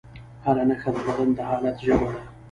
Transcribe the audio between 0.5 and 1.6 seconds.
نښه د بدن د